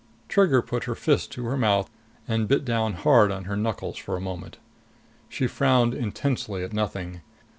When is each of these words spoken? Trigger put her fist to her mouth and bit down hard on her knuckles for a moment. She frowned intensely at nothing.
Trigger 0.27 0.63
put 0.63 0.85
her 0.85 0.95
fist 0.95 1.31
to 1.33 1.45
her 1.45 1.55
mouth 1.55 1.87
and 2.27 2.47
bit 2.47 2.65
down 2.65 2.93
hard 2.93 3.31
on 3.31 3.43
her 3.43 3.55
knuckles 3.55 3.97
for 3.99 4.17
a 4.17 4.19
moment. 4.19 4.57
She 5.29 5.45
frowned 5.45 5.93
intensely 5.93 6.63
at 6.63 6.73
nothing. 6.73 7.21